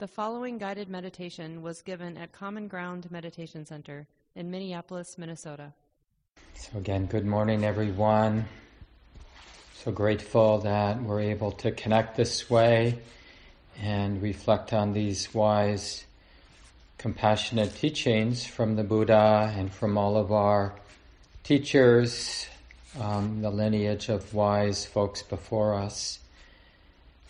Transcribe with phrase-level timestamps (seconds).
[0.00, 5.74] The following guided meditation was given at Common Ground Meditation Center in Minneapolis, Minnesota.
[6.54, 8.46] So, again, good morning, everyone.
[9.74, 12.98] So grateful that we're able to connect this way
[13.78, 16.06] and reflect on these wise,
[16.96, 20.72] compassionate teachings from the Buddha and from all of our
[21.44, 22.48] teachers,
[22.98, 26.20] um, the lineage of wise folks before us.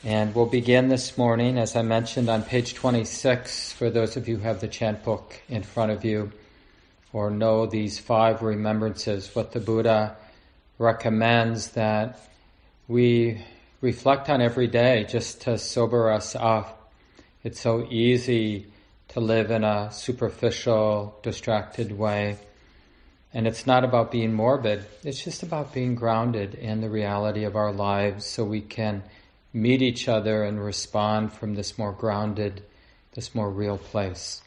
[0.02, 4.38] And we'll begin this morning, as I mentioned, on page 26, for those of you
[4.38, 6.32] who have the chant book in front of you
[7.12, 10.16] or know these five remembrances, what the Buddha
[10.78, 12.18] recommends that
[12.88, 13.42] we
[13.82, 16.90] reflect on every day just to sober us up.
[17.44, 18.68] It's so easy
[19.08, 22.38] to live in a superficial, distracted way.
[23.34, 27.54] And it's not about being morbid, it's just about being grounded in the reality of
[27.54, 29.02] our lives so we can
[29.52, 32.62] meet each other and respond from this more grounded,
[33.14, 34.42] this more real place.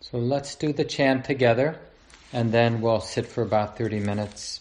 [0.00, 1.78] So let's do the chant together
[2.32, 4.60] and then we'll sit for about 30 minutes.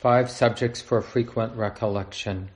[0.00, 2.48] Five subjects for frequent recollection.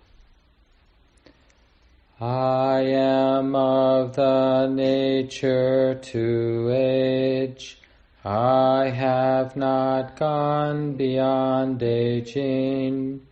[2.20, 7.78] I am of the nature to age.
[8.24, 13.26] I have not gone beyond aging.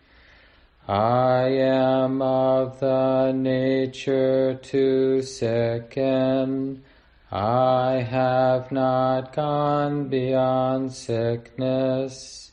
[0.88, 6.82] I am of the nature to sicken.
[7.30, 12.50] I have not gone beyond sickness.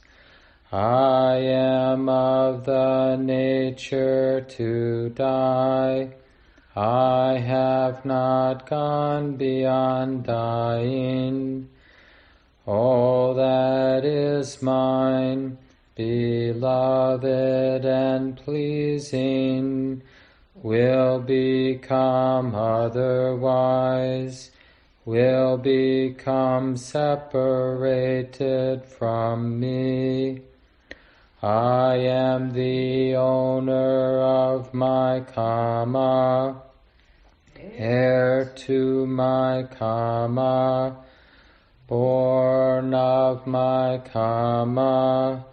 [0.71, 6.13] I am of the nature to die.
[6.75, 11.67] I have not gone beyond dying.
[12.67, 15.57] All that is mine
[15.99, 20.01] beloved and pleasing,
[20.55, 24.49] will become otherwise,
[25.03, 30.39] will become separated from me.
[31.43, 36.61] I am the owner of my karma,
[37.57, 40.95] heir to my karma,
[41.87, 45.45] born of my karma,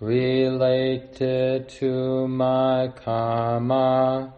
[0.00, 4.32] related to my karma,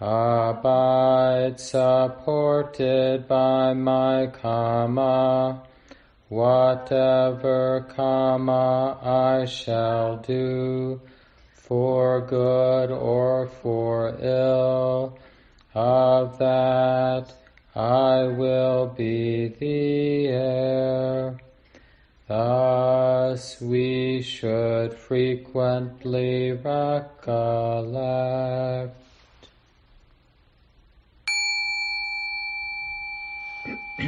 [0.00, 5.62] abide supported by my karma.
[6.28, 11.02] Whatever karma I shall do,
[11.52, 15.18] for good or for ill,
[15.74, 17.34] of that
[17.74, 21.38] I will be the heir.
[22.32, 27.36] Thus we should frequently recollect.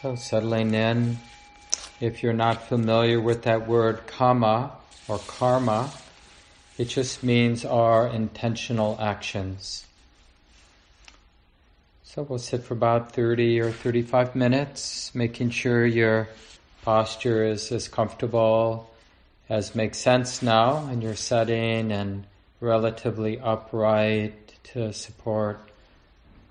[0.00, 1.18] so settling in,
[2.00, 4.70] if you're not familiar with that word kamma
[5.08, 5.90] or karma,
[6.78, 9.84] it just means our intentional actions.
[12.12, 16.28] So we'll sit for about 30 or 35 minutes, making sure your
[16.82, 18.90] posture is as comfortable
[19.48, 22.26] as makes sense now, and you're setting and
[22.58, 25.60] relatively upright to support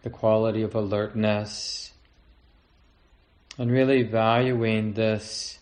[0.04, 1.92] the quality of alertness.
[3.58, 5.60] And really valuing this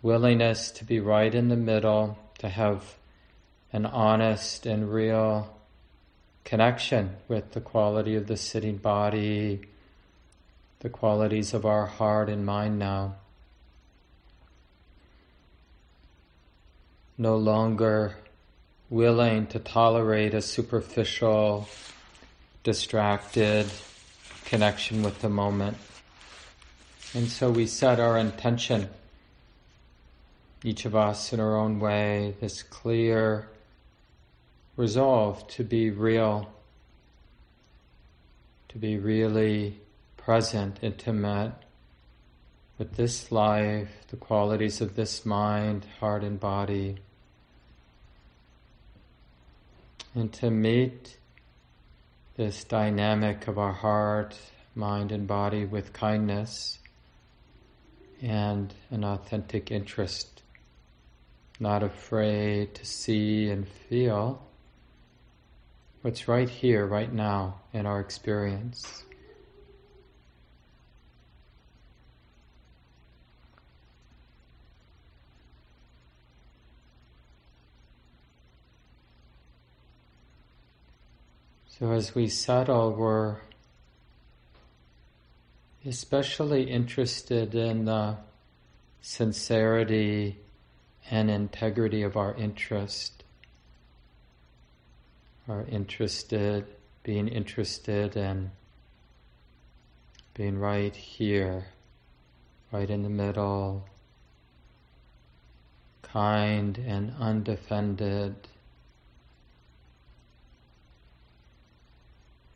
[0.00, 2.96] willingness to be right in the middle, to have
[3.70, 5.59] an honest and real
[6.50, 9.60] connection with the quality of the sitting body,
[10.80, 13.14] the qualities of our heart and mind now.
[17.16, 18.16] No longer
[18.88, 21.68] willing to tolerate a superficial,
[22.64, 23.70] distracted
[24.44, 25.76] connection with the moment.
[27.14, 28.88] And so we set our intention,
[30.64, 33.46] each of us in our own way, this clear,
[34.76, 36.50] resolve to be real,
[38.68, 39.80] to be really
[40.16, 41.52] present, intimate
[42.78, 46.96] with this life, the qualities of this mind, heart, and body,
[50.14, 51.18] and to meet
[52.36, 54.34] this dynamic of our heart,
[54.74, 56.78] mind, and body with kindness
[58.22, 60.42] and an authentic interest,
[61.58, 64.40] not afraid to see and feel
[66.02, 69.04] what's right here, right now in our experience.
[81.80, 83.36] So as we settle, we're
[85.86, 88.16] especially interested in the
[89.00, 90.36] sincerity
[91.10, 93.19] and integrity of our interest.
[95.50, 96.64] Our interested,
[97.02, 98.52] being interested and
[100.32, 101.66] being right here,
[102.70, 103.84] right in the middle,
[106.02, 108.46] kind and undefended.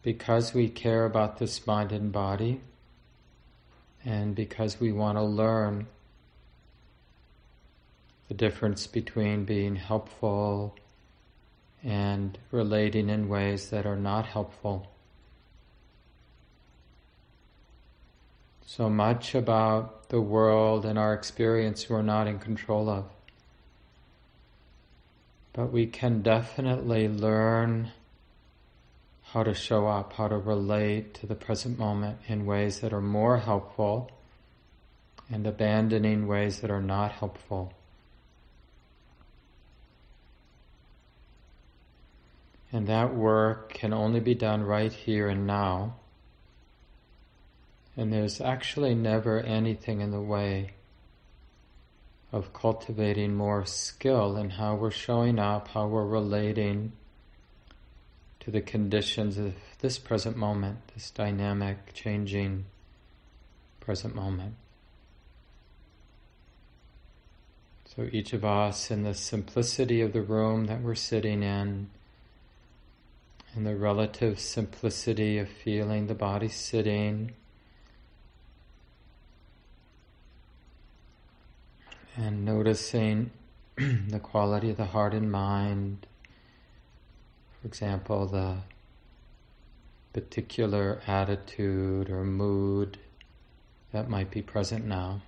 [0.03, 2.61] Because we care about this mind and body,
[4.05, 5.89] and because we want to learn
[8.29, 10.77] the difference between being helpful
[11.85, 14.91] and relating in ways that are not helpful.
[18.67, 23.05] So much about the world and our experience we're not in control of.
[25.53, 27.93] But we can definitely learn
[29.23, 33.01] how to show up, how to relate to the present moment in ways that are
[33.01, 34.11] more helpful
[35.31, 37.73] and abandoning ways that are not helpful.
[42.75, 45.95] And that work can only be done right here and now.
[47.97, 50.73] And there's actually never anything in the way
[52.33, 56.91] of cultivating more skill in how we're showing up, how we're relating
[58.41, 62.65] to the conditions of this present moment, this dynamic, changing
[63.79, 64.57] present moment.
[67.95, 71.91] So each of us, in the simplicity of the room that we're sitting in,
[73.55, 77.33] and the relative simplicity of feeling the body sitting.
[82.17, 83.31] And noticing
[83.77, 86.07] the quality of the heart and mind.
[87.61, 88.59] For example, the
[90.13, 92.99] particular attitude or mood
[93.93, 95.23] that might be present now.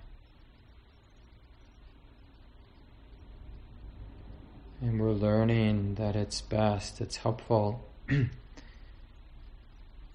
[4.81, 7.86] And we're learning that it's best, it's helpful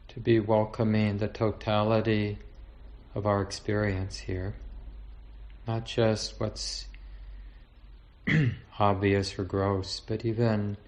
[0.08, 2.38] to be welcoming the totality
[3.14, 4.54] of our experience here,
[5.66, 6.86] not just what's
[8.78, 10.78] obvious or gross, but even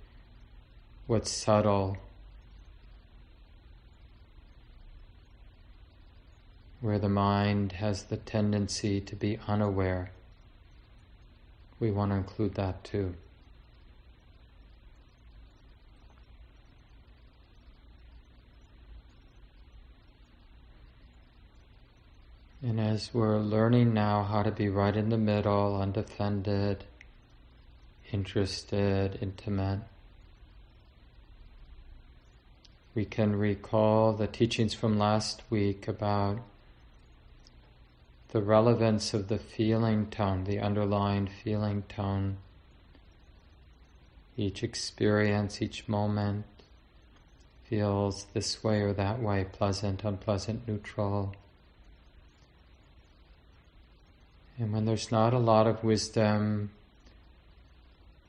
[1.06, 1.98] what's subtle,
[6.80, 10.10] where the mind has the tendency to be unaware.
[11.78, 13.14] We want to include that too.
[22.64, 26.84] And as we're learning now how to be right in the middle, undefended,
[28.10, 29.80] interested, intimate,
[32.94, 36.38] we can recall the teachings from last week about
[38.28, 42.38] the relevance of the feeling tone, the underlying feeling tone.
[44.38, 46.46] Each experience, each moment
[47.64, 51.34] feels this way or that way, pleasant, unpleasant, neutral.
[54.58, 56.70] And when there's not a lot of wisdom,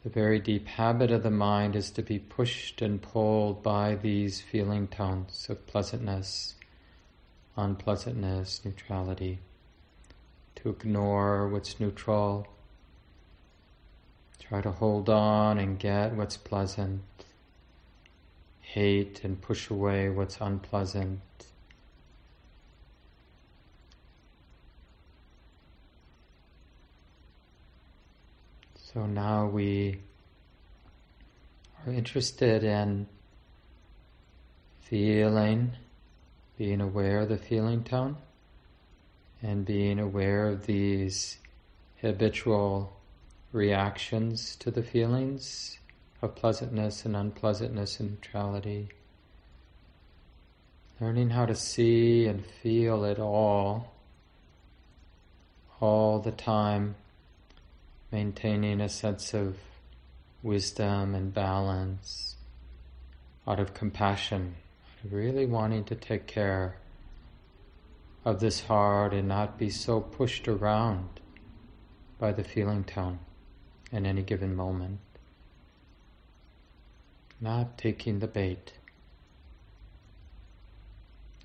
[0.03, 4.41] the very deep habit of the mind is to be pushed and pulled by these
[4.41, 6.55] feeling tones of pleasantness,
[7.55, 9.39] unpleasantness, neutrality,
[10.55, 12.47] to ignore what's neutral,
[14.39, 17.01] try to hold on and get what's pleasant,
[18.61, 21.21] hate and push away what's unpleasant.
[28.95, 29.99] So now we
[31.85, 33.07] are interested in
[34.83, 35.73] feeling,
[36.57, 38.15] being aware of the feeling tone,
[39.43, 41.39] and being aware of these
[41.99, 42.95] habitual
[43.51, 45.77] reactions to the feelings
[46.21, 48.87] of pleasantness and unpleasantness and neutrality.
[51.01, 53.93] Learning how to see and feel it all,
[55.81, 56.95] all the time
[58.11, 59.57] maintaining a sense of
[60.43, 62.35] wisdom and balance
[63.47, 64.55] out of compassion,
[65.09, 66.77] really wanting to take care
[68.23, 71.19] of this heart and not be so pushed around
[72.17, 73.19] by the feeling tone
[73.91, 74.99] in any given moment.
[77.39, 78.73] Not taking the bait.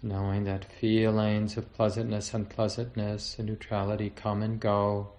[0.03, 5.11] Knowing that feelings of pleasantness, unpleasantness, and neutrality come and go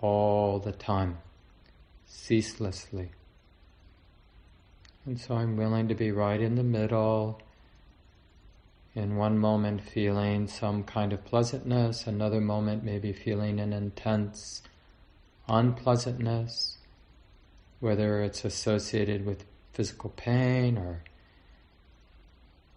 [0.00, 1.18] all the time,
[2.06, 3.10] ceaselessly.
[5.06, 7.40] And so I'm willing to be right in the middle.
[8.94, 14.62] In one moment, feeling some kind of pleasantness, another moment, maybe feeling an intense
[15.48, 16.78] unpleasantness,
[17.78, 21.02] whether it's associated with physical pain or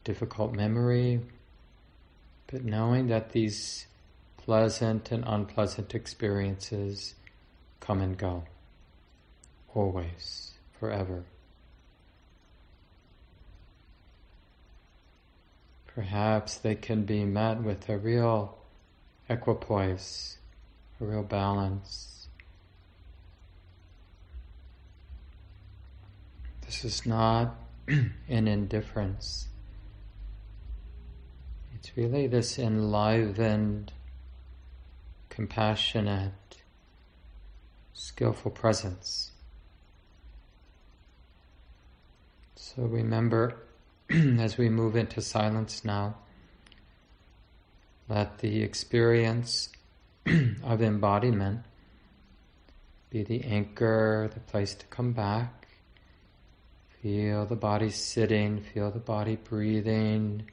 [0.04, 1.20] difficult memory.
[2.48, 3.88] But knowing that these
[4.46, 7.16] pleasant and unpleasant experiences
[7.80, 8.44] come and go,
[9.74, 11.24] always, forever.
[15.88, 18.58] Perhaps they can be met with a real
[19.30, 20.38] equipoise,
[21.00, 22.28] a real balance.
[26.66, 27.56] This is not
[27.88, 29.48] an indifference.
[31.76, 33.94] It's really this enlivened,
[35.34, 36.62] compassionate,
[37.94, 39.32] skillful presence.
[42.56, 43.58] So remember,
[44.12, 46.18] as we move into silence now,
[48.08, 49.70] let the experience
[50.64, 51.62] of embodiment
[53.10, 55.68] be the anchor, the place to come back.
[57.02, 60.48] Feel the body sitting, feel the body breathing,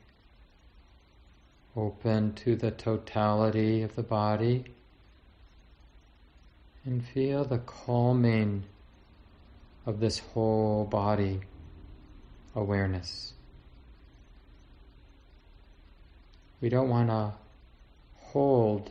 [1.77, 4.65] open to the totality of the body,
[6.85, 8.65] and feel the calming
[9.87, 11.41] of this whole body
[12.55, 13.35] awareness.
[16.61, 17.33] We don't want to
[18.17, 18.91] hold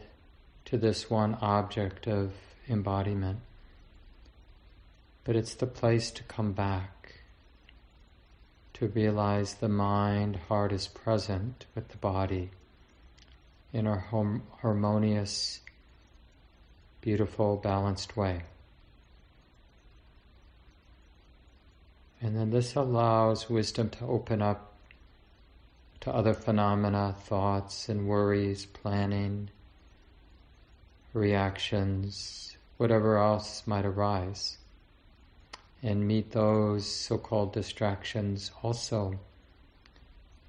[0.65, 2.31] to this one object of
[2.67, 3.39] embodiment,
[5.23, 7.21] but it's the place to come back,
[8.73, 12.51] to realize the mind, heart is present with the body
[13.71, 13.99] in a
[14.61, 15.61] harmonious,
[17.01, 18.41] beautiful, balanced way.
[22.21, 24.73] And then this allows wisdom to open up
[26.01, 29.49] to other phenomena, thoughts and worries, planning,
[31.13, 34.57] reactions, whatever else might arise.
[35.81, 39.17] And meet those so called distractions also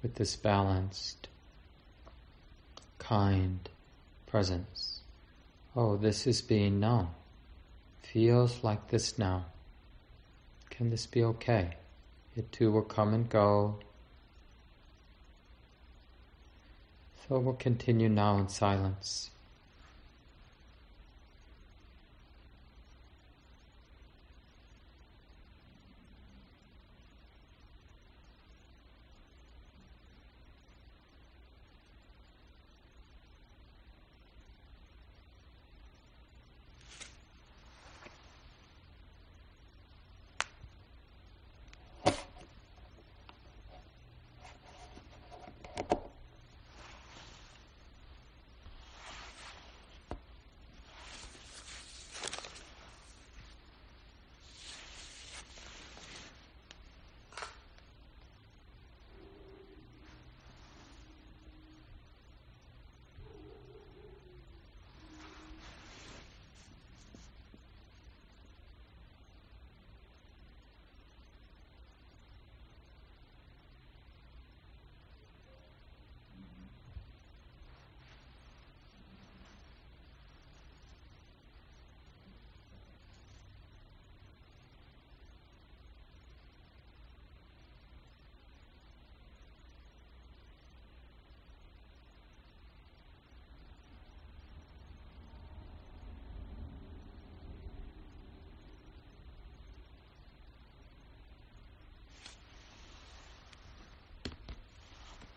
[0.01, 1.29] with this balanced,
[3.01, 3.67] kind
[4.27, 5.01] presence.
[5.75, 7.07] Oh, this is being known.
[8.03, 9.45] Feels like this now.
[10.69, 11.75] Can this be okay?
[12.35, 13.79] It too will come and go.
[17.27, 19.31] So we'll continue now in silence.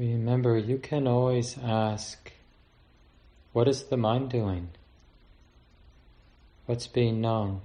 [0.00, 2.32] Remember, you can always ask,
[3.52, 4.70] what is the mind doing?
[6.64, 7.60] What's being known?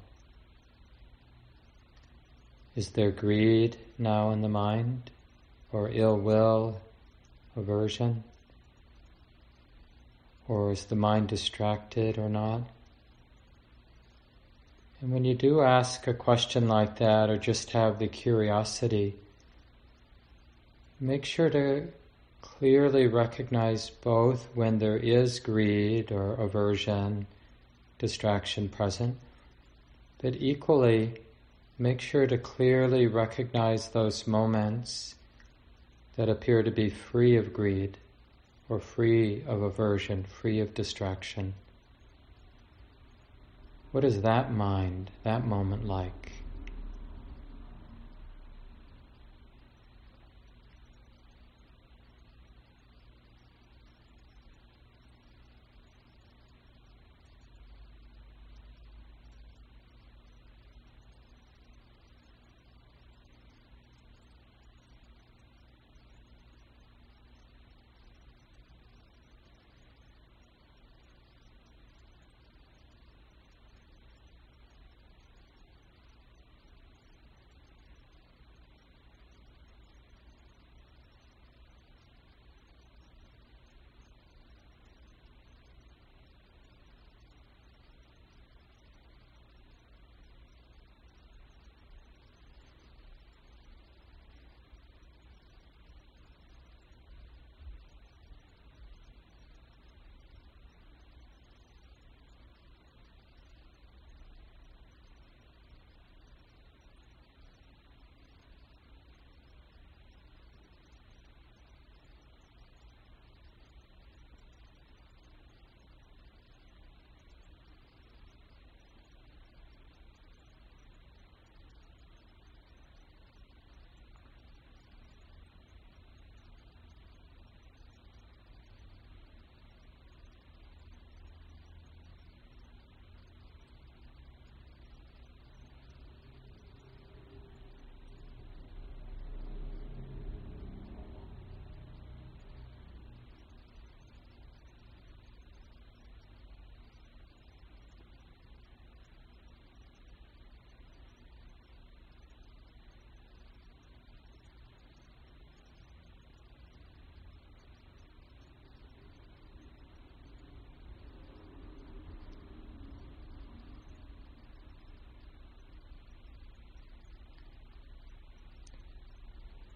[2.76, 5.12] Is there greed now in the mind?
[5.71, 6.82] Or ill will,
[7.56, 8.26] aversion?
[10.50, 12.63] Or is the mind distracted or not?
[15.00, 19.15] And when you do ask a question like that or just have the curiosity,
[21.00, 21.88] make sure to
[22.45, 27.25] clearly recognize both when there is greed or aversion,
[27.97, 29.17] distraction present,
[30.21, 31.15] but equally
[31.77, 35.15] make sure to clearly recognize those moments
[36.15, 37.97] that appear to be free of greed
[38.69, 41.53] or free of aversion, free of distraction.
[43.91, 46.44] What is that mind, that moment like?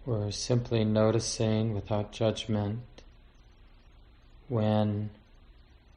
[0.09, 3.03] We're simply noticing without judgment
[4.47, 5.11] when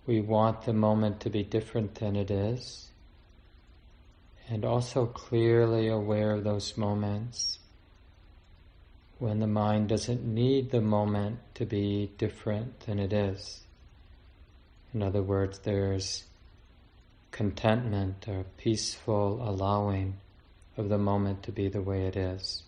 [0.06, 2.90] we want the moment to be different than it is,
[4.50, 7.58] and also clearly aware of those moments
[9.18, 13.62] when the mind doesn't need the moment to be different than it is.
[14.92, 16.24] In other words, there's
[17.30, 20.18] contentment or peaceful allowing
[20.76, 22.64] of the moment to be the way it is.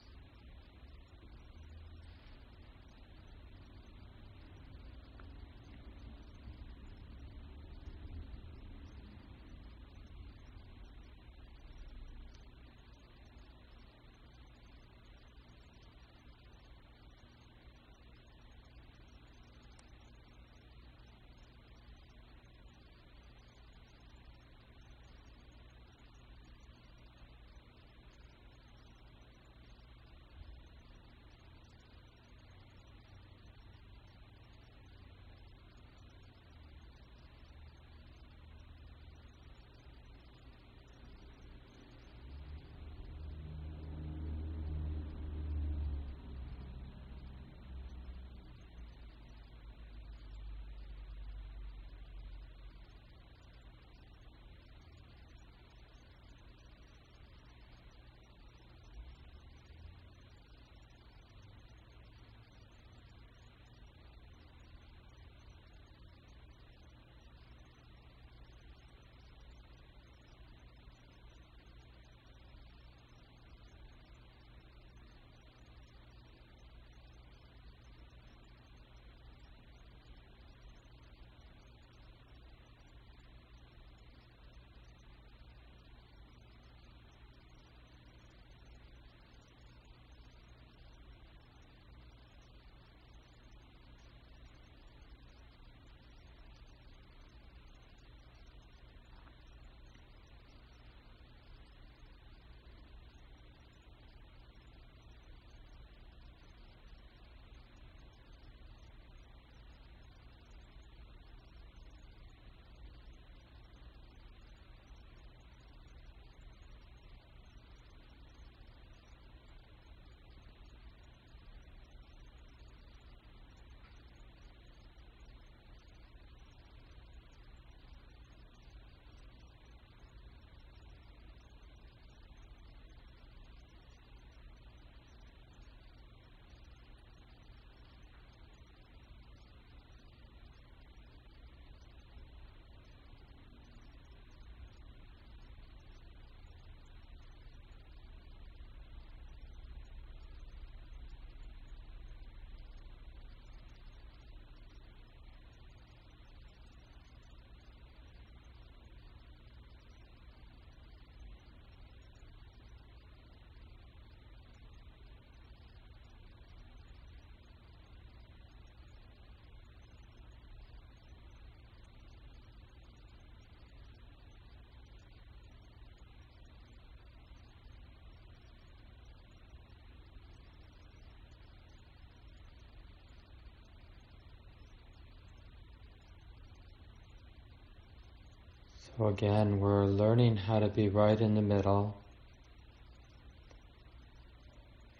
[188.96, 191.96] So again, we're learning how to be right in the middle.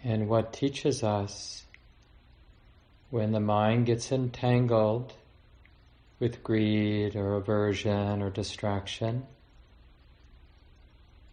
[0.03, 1.63] And what teaches us
[3.09, 5.13] when the mind gets entangled
[6.19, 9.25] with greed or aversion or distraction,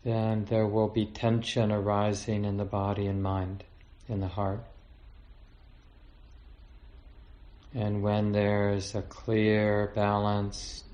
[0.05, 3.65] then there will be tension arising in the body and mind,
[4.09, 4.65] in the heart.
[7.75, 10.92] And when there's a clear, balanced,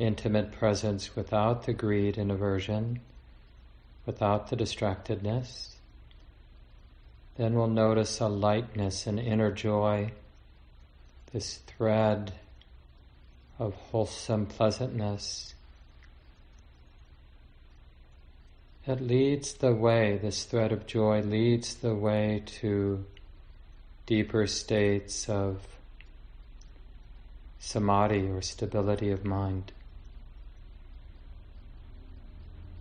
[0.00, 3.00] intimate presence without the greed and aversion,
[4.06, 5.74] without the distractedness,
[7.36, 10.12] then we'll notice a lightness, an inner joy,
[11.32, 12.32] this thread
[13.58, 15.54] of wholesome pleasantness.
[18.86, 23.04] That leads the way, this thread of joy leads the way to
[24.06, 25.60] deeper states of
[27.58, 29.72] samadhi or stability of mind,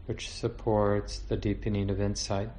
[0.09, 2.49] which supports the deepening of insight.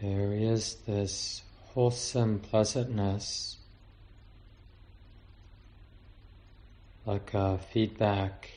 [0.00, 1.42] There is this
[1.74, 3.56] wholesome pleasantness
[7.04, 8.48] like a feedback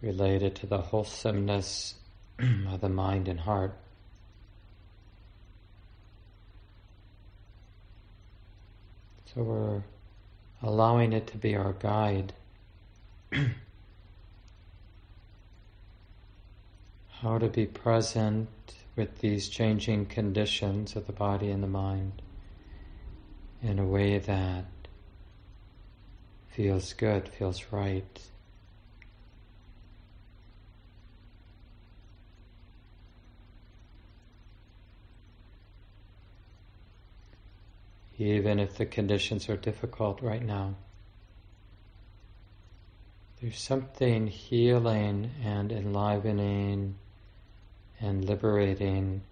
[0.00, 1.94] related to the wholesomeness
[2.38, 3.74] of the mind and heart.
[9.34, 9.82] So we're
[10.62, 12.34] allowing it to be our guide.
[17.22, 18.48] How to be present
[18.96, 22.20] with these changing conditions of the body and the mind
[23.62, 24.64] in a way that
[26.48, 28.20] feels good, feels right.
[38.18, 40.74] Even if the conditions are difficult right now,
[43.40, 46.96] there's something healing and enlivening
[48.02, 49.22] and liberating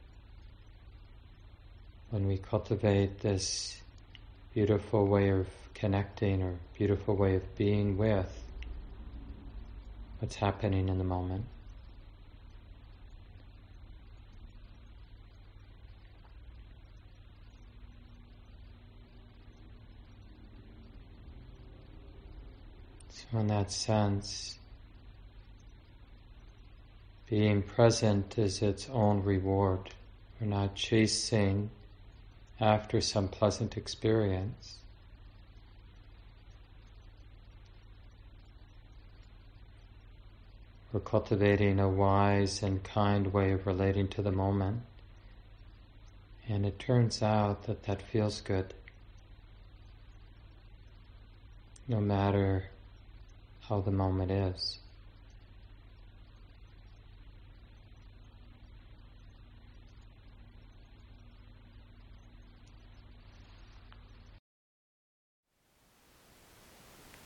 [2.10, 3.82] when we cultivate this
[4.54, 8.44] beautiful way of connecting or beautiful way of being with
[10.20, 11.44] what's happening in the moment.
[23.08, 24.59] So, in that sense,
[27.30, 29.88] being present is its own reward.
[30.40, 31.70] We're not chasing
[32.58, 34.78] after some pleasant experience.
[40.92, 44.82] We're cultivating a wise and kind way of relating to the moment.
[46.48, 48.74] And it turns out that that feels good.
[51.86, 52.70] No matter
[53.68, 54.80] how the moment is.